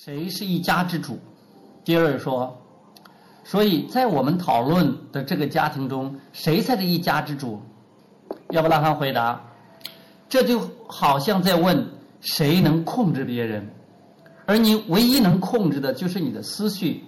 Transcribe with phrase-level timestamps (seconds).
[0.00, 1.18] 谁是一家之主？
[1.84, 2.56] 第二说，
[3.42, 7.60] 所以在我们讨论的这个家庭中，谁才是一家之主？
[8.50, 9.42] 要不拉罕回答，
[10.28, 11.84] 这就好像在问
[12.20, 13.68] 谁能控制别人，
[14.46, 17.02] 而你唯一能控制的就是你的思绪。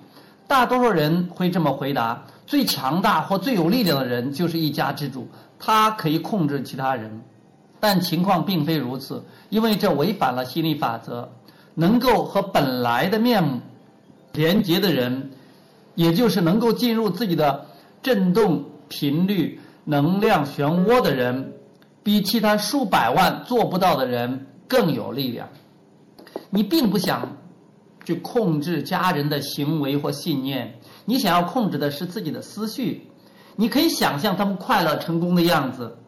[0.48, 5.28] 大多数人会这么回答：最强大或最有力量的人就是一家之主，
[5.60, 7.22] 他可以控制其他人。
[7.78, 11.30] 但情况并非如此，因为这违反了心理法则。
[11.74, 13.60] 能够和本来的面目
[14.32, 15.30] 连接的人，
[15.94, 17.66] 也就是能够进入自己的
[18.02, 21.52] 振动频率、能量漩涡的人，
[22.02, 25.48] 比其他数百万做不到的人更有力量。
[26.50, 27.36] 你并不想
[28.04, 33.06] 去控制家人的行为或信念，你想要控制的是自己的思绪。
[33.56, 35.98] 你可以想象他们快乐成功的样子。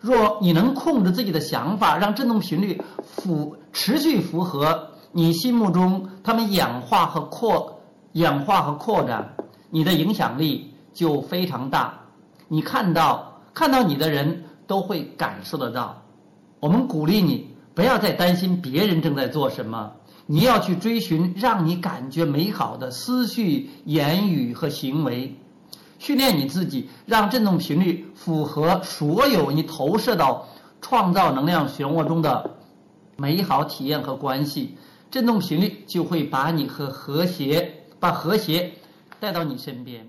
[0.00, 4.91] 若你能控制自己的想法，让振动频率符持续符合。
[5.12, 7.80] 你心目中他们氧化和扩
[8.12, 9.34] 氧化和扩展，
[9.70, 12.00] 你的影响力就非常大。
[12.48, 16.02] 你看到看到你的人都会感受得到。
[16.60, 19.92] 我们鼓励你不要再担心别人正在做什么，
[20.26, 25.36] 你要去追寻让你感觉美好的思绪、言语和行为，
[25.98, 30.46] 训练你自己，让振动频率符合所有你投射到
[30.80, 32.50] 创造能量漩涡中的
[33.16, 34.76] 美好体验和关系。
[35.12, 38.72] 振动频率就会把你和和谐，把和谐
[39.20, 40.08] 带到你身边。